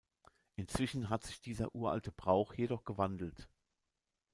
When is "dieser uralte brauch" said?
1.41-2.55